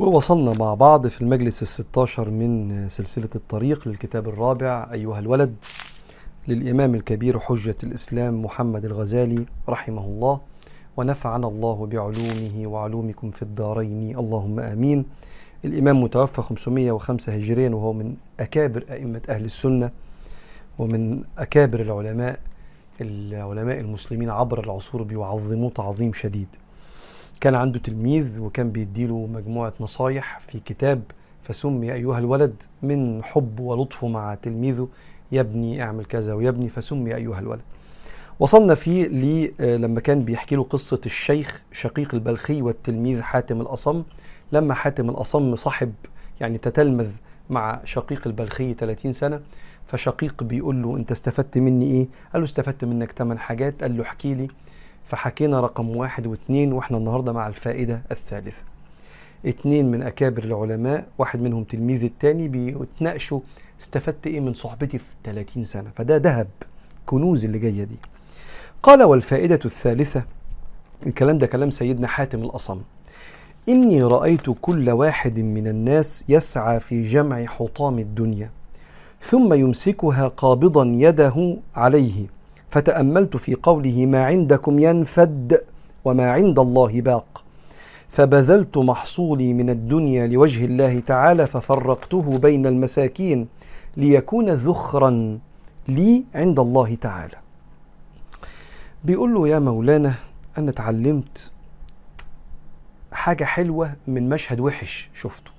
ووصلنا 0.00 0.52
مع 0.52 0.74
بعض 0.74 1.06
في 1.06 1.22
المجلس 1.22 1.62
الستاشر 1.62 2.30
من 2.30 2.88
سلسلة 2.88 3.28
الطريق 3.34 3.88
للكتاب 3.88 4.28
الرابع 4.28 4.88
أيها 4.92 5.18
الولد 5.18 5.54
للإمام 6.48 6.94
الكبير 6.94 7.38
حجة 7.38 7.76
الإسلام 7.82 8.42
محمد 8.42 8.84
الغزالي 8.84 9.44
رحمه 9.68 10.04
الله 10.04 10.40
ونفعنا 10.96 11.48
الله 11.48 11.86
بعلومه 11.86 12.66
وعلومكم 12.66 13.30
في 13.30 13.42
الدارين. 13.42 14.18
اللهم 14.18 14.60
آمين. 14.60 15.04
الإمام 15.64 16.02
متوفى 16.02 16.42
505 16.42 17.34
هجريا 17.34 17.68
وهو 17.68 17.92
من 17.92 18.14
أكابر 18.40 18.84
أئمة 18.90 19.20
أهل 19.28 19.44
السنة 19.44 19.90
ومن 20.78 21.22
أكابر 21.38 21.80
العلماء 21.80 22.38
العلماء 23.00 23.80
المسلمين 23.80 24.30
عبر 24.30 24.64
العصور 24.64 25.02
بيعظموه 25.02 25.70
تعظيم 25.70 26.12
شديد. 26.12 26.48
كان 27.40 27.54
عنده 27.54 27.78
تلميذ 27.78 28.40
وكان 28.40 28.70
بيديله 28.70 29.26
مجموعة 29.26 29.72
نصايح 29.80 30.38
في 30.38 30.60
كتاب 30.60 31.02
فسمي 31.42 31.92
أيها 31.92 32.18
الولد 32.18 32.62
من 32.82 33.24
حب 33.24 33.60
ولطفه 33.60 34.08
مع 34.08 34.34
تلميذه 34.34 34.88
يا 35.32 35.40
ابني 35.40 35.82
اعمل 35.82 36.04
كذا 36.04 36.34
ويا 36.34 36.48
ابني 36.48 36.68
فسمي 36.68 37.14
أيها 37.14 37.38
الولد. 37.38 37.60
وصلنا 38.40 38.74
فيه 38.74 39.06
لي 39.06 39.52
لما 39.60 40.00
كان 40.00 40.24
بيحكي 40.24 40.56
له 40.56 40.62
قصة 40.62 41.00
الشيخ 41.06 41.62
شقيق 41.72 42.14
البلخي 42.14 42.62
والتلميذ 42.62 43.22
حاتم 43.22 43.60
الأصم. 43.60 44.02
لما 44.52 44.74
حاتم 44.74 45.10
الأصم 45.10 45.56
صاحب 45.56 45.92
يعني 46.40 46.58
تتلمذ 46.58 47.10
مع 47.50 47.80
شقيق 47.84 48.26
البلخي 48.26 48.74
30 48.74 49.12
سنة 49.12 49.40
فشقيق 49.86 50.42
بيقول 50.42 50.82
له 50.82 50.96
أنت 50.96 51.10
استفدت 51.10 51.58
مني 51.58 51.84
إيه؟ 51.84 52.08
قال 52.32 52.42
له 52.42 52.44
استفدت 52.44 52.84
منك 52.84 53.12
8 53.12 53.40
حاجات. 53.40 53.82
قال 53.82 53.96
له 53.96 54.02
احكي 54.02 54.34
لي. 54.34 54.48
فحكينا 55.06 55.60
رقم 55.60 55.96
واحد 55.96 56.26
واثنين 56.26 56.72
وإحنا 56.72 56.98
النهارده 56.98 57.32
مع 57.32 57.46
الفائدة 57.46 58.02
الثالثة. 58.10 58.62
اتنين 59.46 59.90
من 59.90 60.02
أكابر 60.02 60.44
العلماء 60.44 61.06
واحد 61.18 61.40
منهم 61.40 61.64
تلميذ 61.64 62.04
التاني 62.04 62.48
بيتناقشوا 62.48 63.40
استفدت 63.80 64.26
إيه 64.26 64.40
من 64.40 64.54
صحبتي 64.54 64.98
في 64.98 65.04
30 65.24 65.64
سنة. 65.64 65.90
فده 65.96 66.16
ذهب 66.16 66.48
كنوز 67.06 67.44
اللي 67.44 67.58
جاية 67.58 67.84
دي. 67.84 67.96
قال 68.82 69.02
والفائدة 69.02 69.60
الثالثة 69.64 70.24
الكلام 71.06 71.38
ده 71.38 71.46
كلام 71.46 71.70
سيدنا 71.70 72.08
حاتم 72.08 72.42
الأصم. 72.42 72.80
إني 73.68 74.02
رأيت 74.02 74.50
كل 74.60 74.90
واحد 74.90 75.38
من 75.38 75.68
الناس 75.68 76.24
يسعى 76.28 76.80
في 76.80 77.02
جمع 77.04 77.44
حطام 77.44 77.98
الدنيا 77.98 78.50
ثم 79.20 79.54
يمسكها 79.54 80.28
قابضا 80.28 80.92
يده 80.94 81.56
عليه. 81.76 82.26
فتأملت 82.76 83.36
في 83.36 83.54
قوله 83.54 84.06
ما 84.06 84.24
عندكم 84.24 84.78
ينفد 84.78 85.64
وما 86.04 86.32
عند 86.32 86.58
الله 86.58 87.00
باق. 87.00 87.44
فبذلت 88.08 88.78
محصولي 88.78 89.52
من 89.52 89.70
الدنيا 89.70 90.26
لوجه 90.26 90.64
الله 90.64 91.00
تعالى 91.00 91.46
ففرقته 91.46 92.38
بين 92.38 92.66
المساكين 92.66 93.48
ليكون 93.96 94.50
ذخرا 94.50 95.38
لي 95.88 96.24
عند 96.34 96.60
الله 96.60 96.94
تعالى. 96.94 97.36
بيقول 99.04 99.34
له 99.34 99.48
يا 99.48 99.58
مولانا 99.58 100.14
أنا 100.58 100.70
اتعلمت 100.70 101.52
حاجة 103.12 103.44
حلوة 103.44 103.92
من 104.06 104.28
مشهد 104.28 104.60
وحش 104.60 105.10
شفته. 105.14 105.50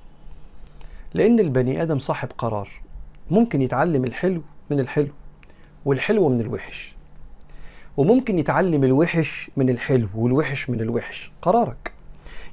لأن 1.13 1.39
البني 1.39 1.81
آدم 1.81 1.99
صاحب 1.99 2.29
قرار. 2.37 2.69
ممكن 3.31 3.61
يتعلم 3.61 4.03
الحلو 4.03 4.41
من 4.69 4.79
الحلو 4.79 5.11
والحلو 5.85 6.29
من 6.29 6.41
الوحش. 6.41 6.96
وممكن 7.97 8.39
يتعلم 8.39 8.83
الوحش 8.83 9.51
من 9.57 9.69
الحلو 9.69 10.07
والوحش 10.15 10.69
من 10.69 10.81
الوحش. 10.81 11.31
قرارك. 11.41 11.91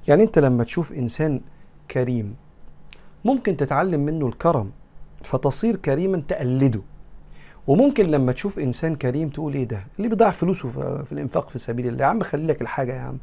يعني 0.09 0.23
انت 0.23 0.39
لما 0.39 0.65
تشوف 0.65 0.93
انسان 0.93 1.41
كريم 1.91 2.35
ممكن 3.25 3.57
تتعلم 3.57 4.01
منه 4.01 4.27
الكرم 4.27 4.71
فتصير 5.25 5.77
كريما 5.77 6.23
تقلده. 6.29 6.81
وممكن 7.67 8.07
لما 8.07 8.33
تشوف 8.33 8.59
انسان 8.59 8.97
كريم 8.97 9.29
تقول 9.29 9.55
إيه 9.55 9.65
ده؟ 9.65 9.87
اللي 9.99 10.09
بيضيع 10.09 10.31
فلوسه 10.31 10.69
في 11.05 11.13
الانفاق 11.13 11.49
في 11.49 11.59
سبيل 11.59 11.87
الله. 11.89 12.05
يا 12.05 12.11
عم 12.11 12.23
خلي 12.23 12.47
لك 12.47 12.63
الحاجة 12.63 12.95
يا 12.95 13.01
عم. 13.01 13.19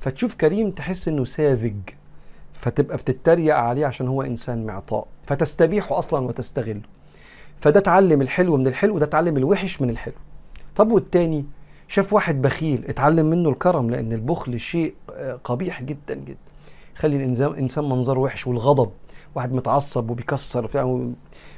فتشوف 0.00 0.34
كريم 0.34 0.70
تحس 0.70 1.08
انه 1.08 1.24
ساذج 1.24 1.76
فتبقى 2.52 2.96
بتتريق 2.96 3.56
عليه 3.56 3.86
عشان 3.86 4.08
هو 4.08 4.22
انسان 4.22 4.66
معطاء. 4.66 5.06
فتستبيحه 5.26 5.98
أصلا 5.98 6.26
وتستغله. 6.26 6.82
فده 7.56 7.80
اتعلم 7.80 8.22
الحلو 8.22 8.56
من 8.56 8.66
الحلو 8.66 8.94
وده 8.94 9.06
اتعلم 9.06 9.36
الوحش 9.36 9.82
من 9.82 9.90
الحلو. 9.90 10.14
طب 10.76 10.92
والتاني؟ 10.92 11.44
شاف 11.88 12.12
واحد 12.12 12.42
بخيل 12.42 12.84
اتعلم 12.88 13.26
منه 13.30 13.48
الكرم 13.48 13.90
لأن 13.90 14.12
البخل 14.12 14.60
شيء 14.60 14.94
قبيح 15.44 15.82
جدا 15.82 16.14
جدا. 16.14 16.38
يخلي 16.96 17.16
الإنسان 17.16 17.54
انسان 17.54 17.84
منظره 17.84 18.18
وحش 18.20 18.46
والغضب. 18.46 18.90
واحد 19.34 19.52
متعصب 19.52 20.10
وبيكسر 20.10 20.66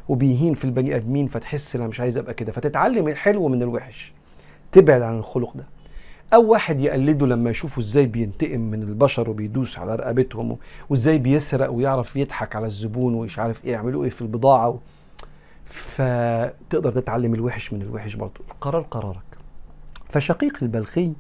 وبيهين 0.09 0.55
في 0.55 0.65
البني 0.65 0.97
آدمين 0.97 1.27
فتحس 1.27 1.77
أنا 1.77 1.87
مش 1.87 2.01
عايز 2.01 2.19
أبقى 2.19 2.35
كده. 2.35 2.53
فتتعلم 2.53 3.09
الحلو 3.09 3.49
من 3.49 3.63
الوحش. 3.63 4.13
تبعد 4.73 5.03
عن 5.03 5.19
الخلق 5.19 5.57
ده. 5.57 5.65
أو 6.35 6.51
واحد 6.51 6.81
يقلده 6.81 7.27
لما 7.27 7.51
يشوفه 7.51 7.81
إزاي 7.81 8.07
بينتقم 8.07 8.61
من 8.61 8.83
البشر 8.83 9.31
وبيدوس 9.31 9.79
على 9.79 9.95
رقبتهم 9.97 10.57
وإزاي 10.91 11.19
بيسرق 11.19 11.71
ويعرف 11.71 12.17
يضحك 12.17 12.57
على 12.57 12.67
الزبون 12.67 13.15
ومش 13.15 13.39
عارف 13.39 13.65
إيه 13.65 13.73
يعملوا 13.73 14.05
إيه 14.05 14.11
في 14.11 14.23
البضاعة. 14.23 14.79
فتقدر 15.73 16.93
تتعلم 16.93 17.35
الوحش 17.35 17.73
من 17.73 17.83
الوحش 17.83 18.15
برضه 18.15 18.41
القرار 18.51 18.83
قرارك. 18.83 19.23
فشقيق 20.09 20.59
البلخي 20.63 21.13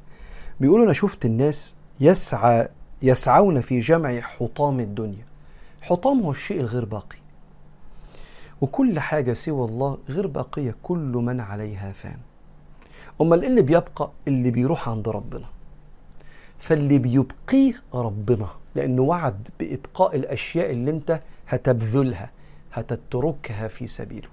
بيقول 0.60 0.82
أنا 0.82 0.92
شفت 0.92 1.24
الناس 1.24 1.76
يسعى 2.00 2.68
يسعون 3.02 3.60
في 3.60 3.80
جمع 3.80 4.20
حطام 4.20 4.80
الدنيا. 4.80 5.24
حطام 5.82 6.20
هو 6.20 6.30
الشيء 6.30 6.60
الغير 6.60 6.84
باقي. 6.84 7.16
وكل 8.60 9.00
حاجة 9.00 9.32
سوى 9.32 9.64
الله 9.64 9.98
غير 10.08 10.26
باقية 10.26 10.74
كل 10.82 10.98
من 10.98 11.40
عليها 11.40 11.92
فان. 11.92 12.18
أمال 13.20 13.44
اللي 13.44 13.62
بيبقى 13.62 14.10
اللي 14.28 14.50
بيروح 14.50 14.88
عند 14.88 15.08
ربنا. 15.08 15.46
فاللي 16.58 16.98
بيبقيه 16.98 17.74
ربنا 17.94 18.48
لأنه 18.74 19.02
وعد 19.02 19.48
بإبقاء 19.60 20.16
الأشياء 20.16 20.70
اللي 20.70 20.90
أنت 20.90 21.20
هتبذلها 21.48 22.30
هتتركها 22.72 23.68
في 23.68 23.86
سبيله. 23.86 24.28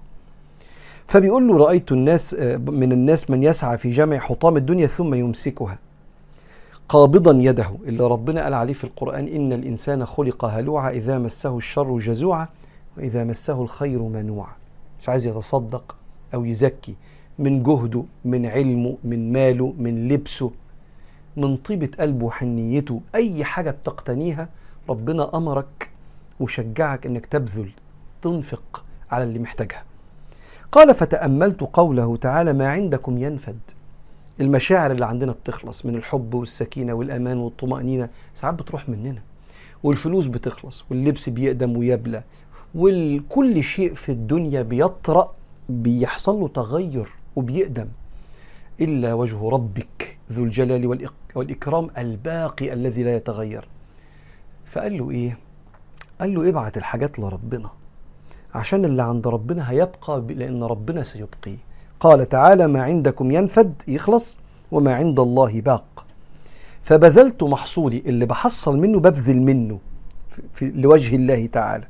فبيقول 1.10 1.48
له 1.48 1.56
رأيت 1.56 1.92
الناس 1.92 2.34
من 2.66 2.92
الناس 2.92 3.30
من 3.30 3.42
يسعى 3.42 3.78
في 3.78 3.90
جمع 3.90 4.18
حطام 4.18 4.56
الدنيا 4.56 4.86
ثم 4.86 5.14
يمسكها 5.14 5.78
قابضا 6.88 7.38
يده 7.40 7.70
اللي 7.84 8.06
ربنا 8.06 8.42
قال 8.44 8.54
عليه 8.54 8.72
في 8.72 8.84
القرآن 8.84 9.28
إن 9.28 9.52
الإنسان 9.52 10.06
خلق 10.06 10.44
هلوعا 10.44 10.90
إذا 10.90 11.18
مسه 11.18 11.56
الشر 11.56 11.98
جزوعا 11.98 12.48
وإذا 12.96 13.24
مسه 13.24 13.62
الخير 13.62 14.02
منوعا. 14.02 14.52
مش 15.00 15.08
عايز 15.08 15.26
يتصدق 15.26 15.94
أو 16.34 16.44
يزكي 16.44 16.94
من 17.38 17.62
جهده 17.62 18.04
من 18.24 18.46
علمه 18.46 18.96
من 19.04 19.32
ماله 19.32 19.74
من 19.78 20.08
لبسه 20.08 20.50
من 21.36 21.56
طيبة 21.56 21.90
قلبه 22.00 22.26
وحنيته 22.26 23.00
أي 23.14 23.44
حاجة 23.44 23.70
بتقتنيها 23.70 24.48
ربنا 24.88 25.36
أمرك 25.36 25.90
وشجعك 26.40 27.06
إنك 27.06 27.26
تبذل 27.26 27.70
تنفق 28.22 28.84
على 29.10 29.24
اللي 29.24 29.38
محتاجها. 29.38 29.82
قال 30.72 30.94
فتأملت 30.94 31.60
قوله 31.60 32.16
تعالى 32.16 32.52
ما 32.52 32.68
عندكم 32.68 33.18
ينفد. 33.18 33.58
المشاعر 34.40 34.90
اللي 34.90 35.06
عندنا 35.06 35.32
بتخلص 35.32 35.86
من 35.86 35.94
الحب 35.96 36.34
والسكينة 36.34 36.92
والأمان 36.92 37.38
والطمأنينة. 37.38 38.08
ساعات 38.34 38.54
بتروح 38.54 38.88
مننا. 38.88 39.22
والفلوس 39.82 40.26
بتخلص 40.26 40.84
واللبس 40.90 41.28
بيقدم 41.28 41.76
ويبلى 41.76 42.22
وكل 42.74 43.64
شيء 43.64 43.94
في 43.94 44.12
الدنيا 44.12 44.62
بيطرأ 44.62 45.34
بيحصل 45.68 46.40
له 46.40 46.48
تغير 46.48 47.08
وبيقدم. 47.36 47.88
إلا 48.80 49.14
وجه 49.14 49.48
ربك 49.48 50.18
ذو 50.32 50.44
الجلال 50.44 51.06
والإكرام 51.34 51.90
الباقي 51.98 52.72
الذي 52.72 53.02
لا 53.02 53.16
يتغير. 53.16 53.68
فقال 54.66 54.98
له 54.98 55.10
إيه؟ 55.10 55.38
قال 56.20 56.34
له 56.34 56.48
ابعت 56.48 56.76
الحاجات 56.76 57.18
لربنا. 57.18 57.70
عشان 58.54 58.84
اللي 58.84 59.02
عند 59.02 59.26
ربنا 59.26 59.70
هيبقى 59.70 60.20
لأن 60.28 60.62
ربنا 60.62 61.04
سيبقيه 61.04 61.56
قال 62.00 62.28
تعالى 62.28 62.66
ما 62.66 62.82
عندكم 62.82 63.30
ينفد 63.30 63.82
يخلص 63.88 64.38
وما 64.72 64.94
عند 64.94 65.20
الله 65.20 65.60
باق. 65.60 66.06
فبذلت 66.82 67.42
محصولي 67.42 68.02
اللي 68.06 68.26
بحصل 68.26 68.78
منه 68.78 68.98
ببذل 69.00 69.42
منه 69.42 69.78
في, 70.52 70.70
لوجه 70.70 71.16
الله 71.16 71.46
تعالى. 71.46 71.86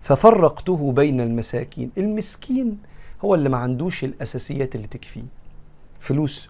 ففرقته 0.00 0.92
بين 0.92 1.20
المساكين. 1.20 1.90
المسكين 1.98 2.78
هو 3.24 3.34
اللي 3.34 3.48
ما 3.48 3.56
عندوش 3.58 4.04
الأساسيات 4.04 4.74
اللي 4.74 4.86
تكفيه. 4.86 5.24
فلوس. 6.00 6.48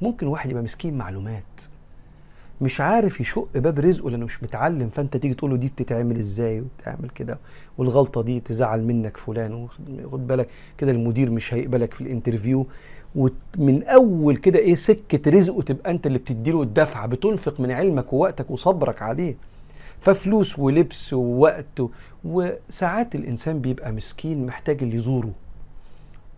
ممكن 0.00 0.26
واحد 0.26 0.50
يبقى 0.50 0.62
مسكين 0.62 0.98
معلومات. 0.98 1.44
مش 2.60 2.80
عارف 2.80 3.20
يشق 3.20 3.48
باب 3.54 3.78
رزقه 3.78 4.10
لأنه 4.10 4.24
مش 4.24 4.42
متعلم 4.42 4.88
فأنت 4.88 5.16
تيجي 5.16 5.34
تقول 5.34 5.50
له 5.50 5.56
دي 5.56 5.68
بتتعمل 5.68 6.18
إزاي 6.18 6.60
وبتعمل 6.60 7.08
كده؟ 7.10 7.38
والغلطة 7.78 8.22
دي 8.22 8.40
تزعل 8.40 8.82
منك 8.84 9.16
فلان 9.16 9.68
وخد 10.04 10.26
بالك 10.26 10.48
كده 10.78 10.90
المدير 10.92 11.30
مش 11.30 11.54
هيقبلك 11.54 11.94
في 11.94 12.00
الإنترفيو 12.00 12.66
ومن 13.14 13.82
أول 13.82 14.36
كده 14.36 14.58
إيه 14.58 14.74
سكة 14.74 15.30
رزقه 15.30 15.62
تبقى 15.62 15.90
أنت 15.90 16.06
اللي 16.06 16.18
بتديله 16.18 16.62
الدفعة 16.62 17.06
بتنفق 17.06 17.60
من 17.60 17.70
علمك 17.70 18.12
ووقتك 18.12 18.50
وصبرك 18.50 19.02
عليه. 19.02 19.34
ففلوس 20.00 20.58
ولبس 20.58 21.12
ووقت 21.12 21.82
وساعات 22.24 23.14
الإنسان 23.14 23.60
بيبقى 23.60 23.92
مسكين 23.92 24.46
محتاج 24.46 24.82
اللي 24.82 24.96
يزوره 24.96 25.30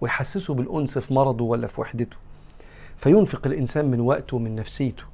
ويحسسه 0.00 0.54
بالأنس 0.54 0.98
في 0.98 1.14
مرضه 1.14 1.44
ولا 1.44 1.66
في 1.66 1.80
وحدته. 1.80 2.16
فينفق 2.96 3.46
الإنسان 3.46 3.90
من 3.90 4.00
وقته 4.00 4.36
ومن 4.36 4.56
نفسيته. 4.56 5.04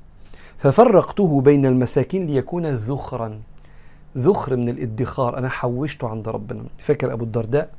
ففرقته 0.59 1.41
بين 1.41 1.67
المساكين 1.67 2.27
ليكون 2.27 2.67
ذخرا. 2.67 3.41
ذخر 4.19 4.57
من 4.57 4.69
الادخار. 4.69 5.39
أنا 5.39 5.49
حوشته 5.49 6.09
عند 6.09 6.29
ربنا. 6.29 6.65
فاكر 6.79 7.13
أبو 7.13 7.25
الدرداء؟ 7.25 7.71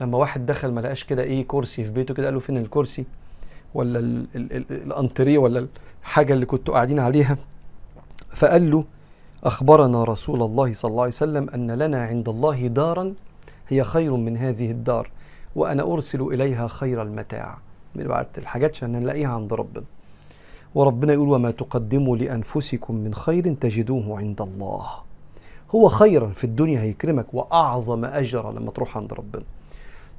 لما 0.00 0.18
واحد 0.18 0.46
دخل 0.46 0.72
ما 0.72 0.80
لقاش 0.80 1.04
كده 1.04 1.22
إيه 1.22 1.44
كرسي 1.48 1.84
في 1.84 1.90
بيته 1.90 2.14
كده 2.14 2.26
قال 2.26 2.34
له 2.34 2.40
فين 2.40 2.56
الكرسي؟ 2.56 3.04
ولا 3.74 3.98
الأنتريه 4.70 5.38
ولا 5.38 5.66
الحاجة 6.02 6.32
اللي 6.32 6.46
كنتوا 6.46 6.74
قاعدين 6.74 6.98
عليها؟ 6.98 7.36
فقال 8.28 8.70
له 8.70 8.84
أخبرنا 9.44 10.04
رسول 10.04 10.42
الله 10.42 10.72
صلى 10.72 10.90
الله 10.90 11.02
عليه 11.02 11.12
وسلم 11.12 11.50
أن 11.50 11.70
لنا 11.70 12.04
عند 12.06 12.28
الله 12.28 12.66
دارا 12.66 13.14
هي 13.68 13.84
خير 13.84 14.16
من 14.16 14.36
هذه 14.36 14.70
الدار 14.70 15.10
وأنا 15.56 15.82
أرسل 15.82 16.22
إليها 16.22 16.68
خير 16.68 17.02
المتاع. 17.02 17.58
بعت 17.94 18.38
الحاجات 18.38 18.76
عشان 18.76 18.92
نلاقيها 18.92 19.28
عند 19.28 19.52
ربنا. 19.52 19.84
وربنا 20.74 21.12
يقول 21.12 21.28
وما 21.28 21.50
تقدموا 21.50 22.16
لأنفسكم 22.16 22.94
من 22.94 23.14
خير 23.14 23.54
تجدوه 23.54 24.18
عند 24.18 24.40
الله. 24.40 24.86
هو 25.74 25.88
خيرا 25.88 26.28
في 26.28 26.44
الدنيا 26.44 26.80
هيكرمك 26.80 27.34
وأعظم 27.34 28.04
اجرا 28.04 28.52
لما 28.52 28.70
تروح 28.70 28.96
عند 28.96 29.12
ربنا. 29.12 29.42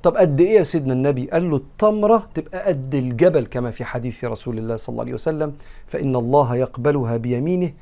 طب 0.03 0.17
قد 0.17 0.41
إيه 0.41 0.57
يا 0.57 0.63
سيدنا 0.63 0.93
النبي؟ 0.93 1.29
قال 1.31 1.49
له 1.49 1.57
التمرة 1.57 2.23
تبقى 2.33 2.67
قد 2.67 2.95
الجبل 2.95 3.45
كما 3.45 3.71
في 3.71 3.85
حديث 3.85 4.23
رسول 4.23 4.57
الله 4.57 4.75
صلى 4.75 4.93
الله 4.93 5.03
عليه 5.03 5.13
وسلم 5.13 5.53
فإن 5.87 6.15
الله 6.15 6.55
يقبلها 6.55 7.17
بيمينه 7.17 7.73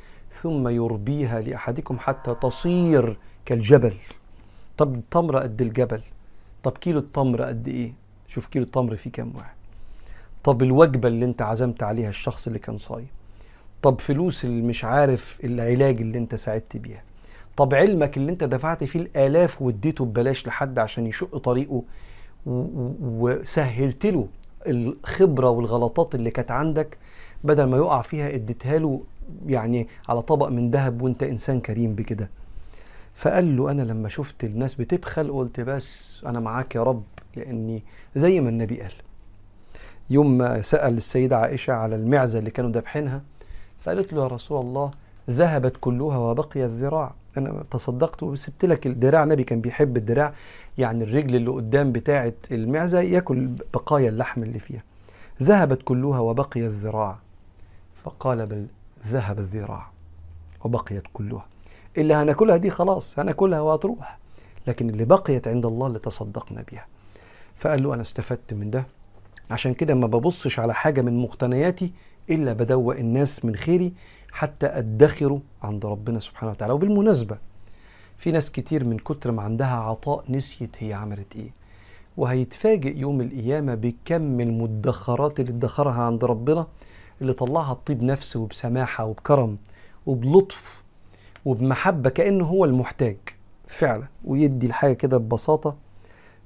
ثم 0.42 0.68
يربيها 0.68 1.42
لأحدكم 1.42 2.00
حتى 2.00 2.36
تصير 2.42 3.18
كالجبل. 3.46 3.94
طب 4.78 4.96
التمرة 4.96 5.40
قد 5.40 5.62
الجبل؟ 5.62 6.02
طب 6.64 6.72
كيلو 6.72 7.00
التمر 7.00 7.42
قد 7.42 7.68
إيه؟ 7.68 7.94
شوف 8.28 8.48
كيلو 8.48 8.66
التمر 8.66 8.96
فيه 8.96 9.12
كام 9.12 9.34
واحد؟ 9.36 9.61
طب 10.44 10.64
الوجبة 10.64 11.08
اللي 11.08 11.26
انت 11.26 11.42
عزمت 11.42 11.84
عليها 11.84 12.10
الشخص 12.10 12.48
اللي 12.48 12.60
كان 12.60 12.78
صايم؟ 12.78 13.08
طب 13.82 14.00
فلوس 14.00 14.46
اللي 14.46 14.62
مش 14.62 14.84
عارف 14.86 15.40
العلاج 15.44 16.02
اللي 16.02 16.18
انت 16.18 16.36
ساعدت 16.36 16.78
بيها؟ 16.78 17.04
طب 17.58 17.74
علمك 17.74 18.18
اللي 18.18 18.32
انت 18.32 18.44
دفعت 18.44 18.84
فيه 18.84 19.00
الآلاف 19.00 19.62
واديته 19.62 20.06
ببلاش 20.06 20.48
لحد 20.48 20.80
عشان 20.80 21.08
يشق 21.08 21.38
طريقه 21.38 21.84
وسهلت 23.02 24.06
له 24.06 24.28
الخبرة 24.68 25.50
والغلطات 25.50 26.16
اللي 26.16 26.32
كانت 26.32 26.52
عندك 26.52 26.98
بدل 27.44 27.64
ما 27.64 27.78
يقع 27.78 28.02
فيها 28.02 28.36
اديتها 28.36 28.80
له 28.80 29.02
يعني 29.48 29.88
على 30.10 30.22
طبق 30.22 30.48
من 30.48 30.72
ذهب 30.72 31.02
وانت 31.02 31.24
إنسان 31.24 31.60
كريم 31.60 31.96
بكده. 31.96 32.30
فقال 33.16 33.58
له 33.58 33.72
أنا 33.72 33.82
لما 33.82 34.10
شفت 34.10 34.44
الناس 34.44 34.76
بتبخل 34.76 35.32
قلت 35.32 35.60
بس 35.60 36.22
أنا 36.26 36.40
معاك 36.40 36.76
يا 36.76 36.84
رب 36.84 37.04
لأني 37.36 37.84
زي 38.16 38.40
ما 38.42 38.50
النبي 38.50 38.82
قال. 38.82 38.94
يوم 40.12 40.38
ما 40.38 40.62
سأل 40.62 40.98
السيدة 40.98 41.38
عائشة 41.38 41.74
على 41.74 41.96
المعزة 41.96 42.40
اللي 42.40 42.52
كانوا 42.52 42.72
ذابحينها 42.72 43.22
فقالت 43.81 44.13
له 44.13 44.22
يا 44.22 44.28
رسول 44.28 44.62
الله 44.66 44.92
ذهبت 45.30 45.78
كلها 45.81 46.18
وبقي 46.18 46.66
الذراع. 46.66 47.13
أنا 47.38 47.63
تصدقت 47.72 48.24
وسبت 48.24 48.66
لك 48.66 48.88
الدراع. 48.88 49.24
النبي 49.24 49.44
كان 49.44 49.62
بيحب 49.62 49.98
الدراع 49.98 50.34
يعني 50.78 51.04
الرجل 51.04 51.36
اللي 51.36 51.52
قدام 51.52 51.92
بتاعه 51.92 52.34
المعزة 52.52 53.02
ياكل 53.02 53.48
بقايا 53.74 54.10
اللحم 54.10 54.44
اللي 54.44 54.60
فيها. 54.60 54.84
ذهبت 55.44 55.81
كلها 55.84 56.19
وبقي 56.19 56.66
الذراع. 56.66 57.18
فقال 58.04 58.46
بل 58.46 58.66
ذهب 59.08 59.40
الذراع 59.40 59.88
وبقيت 60.63 61.04
كلها. 61.13 61.46
اللي 61.98 62.13
هناكلها 62.13 62.58
دي 62.58 62.69
خلاص 62.69 63.19
هناكلها 63.19 63.62
وهتروح. 63.62 64.18
لكن 64.68 64.90
اللي 64.90 65.06
بقيت 65.06 65.48
عند 65.48 65.66
الله 65.66 65.88
اللي 65.88 66.00
تصدقنا 66.00 66.63
بها 66.72 66.86
فقال 67.56 67.84
له 67.84 67.94
أنا 67.94 68.02
استفدت 68.02 68.54
من 68.54 68.72
ده. 68.72 68.84
عشان 69.51 69.74
كده 69.74 69.94
ما 69.94 70.07
ببصش 70.07 70.59
على 70.59 70.74
حاجة 70.74 71.01
من 71.01 71.18
مقتنياتي 71.21 71.92
إلا 72.30 72.53
بدوق 72.53 72.95
الناس 72.95 73.45
من 73.45 73.56
خيري 73.56 73.94
حتى 74.31 74.65
أدخره 74.65 75.42
عند 75.63 75.86
ربنا 75.86 76.19
سبحانه 76.19 76.51
وتعالى. 76.51 76.74
وبالمناسبة 76.74 77.38
في 78.18 78.31
ناس 78.31 78.51
كتير 78.51 78.83
من 78.83 78.98
كتر 78.98 79.31
ما 79.31 79.42
عندها 79.42 79.75
عطاء 79.75 80.24
نسيت 80.30 80.69
هي 80.80 80.94
عملت 80.94 81.36
إيه. 81.36 81.51
وهيتفاجئ 82.18 82.98
يوم 82.98 83.21
القيامة 83.21 83.75
بكم 83.75 84.39
المدخرات 84.42 85.39
اللي 85.39 85.51
ادخرها 85.51 86.01
عند 86.03 86.24
ربنا 86.25 86.68
اللي 87.21 87.33
طلعها 87.33 87.74
بطيب 87.74 88.03
نفس 88.03 88.36
وبسماحة 88.36 89.06
وبكرم 89.06 89.57
وبلطف 90.06 90.83
وبمحبة 91.45 92.09
كأنه 92.09 92.45
هو 92.45 92.65
المحتاج 92.65 93.18
فعلا 93.68 94.07
ويدي 94.25 94.68
الحاجة 94.68 94.94
كده 94.94 95.18
ببساطة 95.18 95.75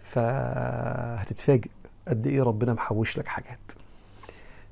فهتتفاجئ. 0.04 1.70
قد 2.08 2.28
إيه 2.28 2.44
ربنا 2.44 2.74
محوش 2.74 3.18
لك 3.18 3.28
حاجات. 3.28 3.72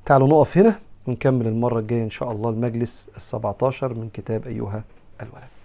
تعالوا 0.06 0.28
نقف 0.28 0.58
هنا 0.58 0.80
ونكمل 1.08 1.48
المرة 1.48 1.80
الجاية 1.80 2.04
إن 2.04 2.10
شاء 2.10 2.32
الله 2.32 2.50
المجلس 2.50 3.10
السبعة 3.16 3.58
عشر 3.64 3.94
من 3.94 4.10
كتاب 4.14 4.48
أيها 4.48 4.84
الولد. 5.22 5.63